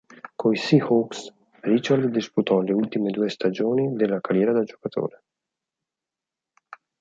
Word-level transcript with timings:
Coi 0.39 0.57
Seahawks, 0.57 1.19
Richard 1.61 2.05
disputò 2.07 2.59
le 2.61 2.71
ultime 2.73 3.11
due 3.11 3.29
stagioni 3.29 3.93
della 3.93 4.19
carriera 4.19 4.51
da 4.51 4.63
giocatore. 4.63 5.23